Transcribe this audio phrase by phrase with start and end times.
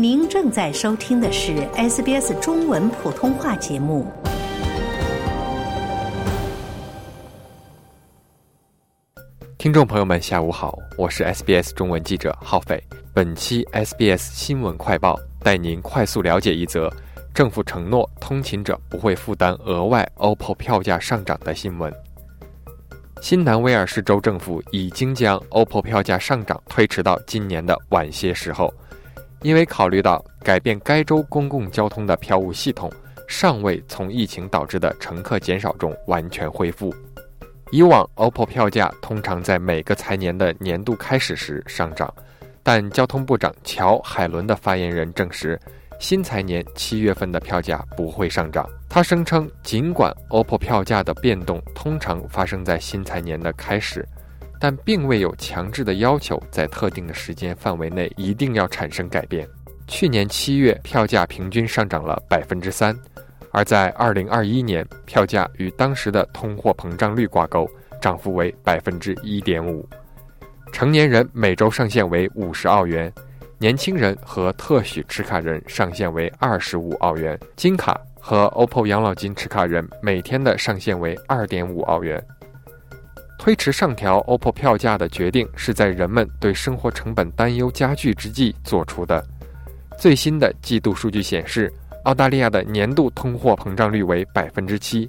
[0.00, 4.06] 您正在收听的是 SBS 中文普通话节目。
[9.58, 12.80] 听众朋友们，下午好，我是 SBS 中文记者浩斐。
[13.12, 16.88] 本期 SBS 新闻快报带您快速了解一则
[17.34, 21.92] 政府承诺通勤者不会负担额外 OPPO 票价上涨的新闻。
[23.20, 28.72] 新南威尔士州政府已经将 OPPO 票价上涨推迟到今年的晚些时候。
[29.42, 32.90] 因为考虑到改变该州公共交通的票务系统
[33.28, 36.94] 尚未从疫情导致的乘客减少中完全恢复，
[37.70, 42.12] 以往 OPPO 票价通常在每个财年的年度开始时上涨，
[42.62, 45.60] 但交通部长乔海伦的发言人证实，
[46.00, 48.68] 新财年七月份的票价不会上涨。
[48.88, 54.06] 他声称，尽管 OPPO 票价的变动通常发生在新财年的开始。
[54.60, 59.48] 但并未有强制的要求，在特定的时间范围内一定要产生改变。
[59.86, 62.94] 去年七月票价平均上涨了百分之三，
[63.52, 67.66] 而在二零二一年，票价与当时的通货膨胀率挂钩，
[68.00, 69.88] 涨幅为百分之一点五。
[70.72, 73.10] 成年人每周上限为五十澳元，
[73.56, 82.22] 年轻人和特许持卡人上限为二十五澳元，金卡和 OPPO 养老金持卡人每天的上限为二点五澳元。
[83.38, 89.24] 推迟上调 OPPO 票价的决定是在人们对生活成本担忧加剧之际做出的。
[89.96, 91.72] 最新的季度数据显示，
[92.04, 95.08] 澳大利亚的年度通货膨胀率为百分之七，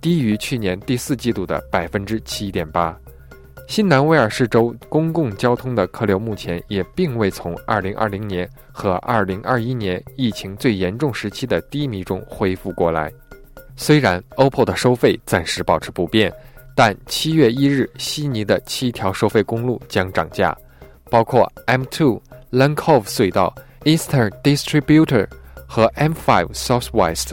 [0.00, 2.94] 低于去年第四季度的百分之七点八。
[3.68, 13.12] 新南威尔士州公共交通的客流目前也并未从2020年和2021年疫情最严重时期的低迷中恢复过来。
[13.76, 16.32] 虽然 OPPO 的收费暂时保持不变。
[16.78, 20.56] 但七月一日，悉尼的七条收费公路将涨价，
[21.10, 22.20] 包括 M2
[22.52, 25.26] Lane Cove 隧道、Eastern Distributor
[25.66, 27.30] 和 M5 Southwest。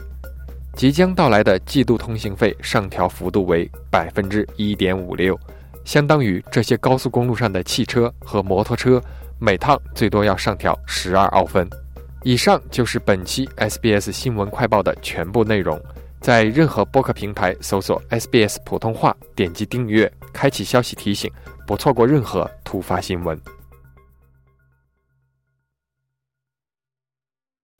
[0.75, 5.39] 即将到来的季度通行费上调幅度为百分之一点五六，
[5.83, 8.99] 相当于这些高速公路上的汽车和摩托车
[9.37, 11.69] 每趟最多要上调十二澳分。
[12.23, 15.79] 以上就是本期 SBS 新闻快报的全部内容。
[16.25, 21.31] 在任何播客平台搜索 SBS 普通话，点击订阅，开启消息提醒，
[21.67, 23.39] 不错过任何突发新闻。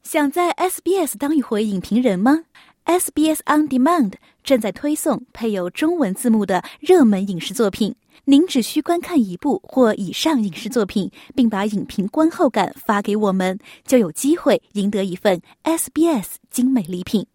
[0.04, 2.44] 想在 SBS 当一回影评人吗
[2.86, 4.14] ？SBS On Demand
[4.44, 7.96] 正在推送配有中文字幕的热门影视作品，
[8.26, 17.26] 您只需观看一部或以上影视作品，并把影评观后感发给我们，就有机会赢得一份 SBS 精美礼品。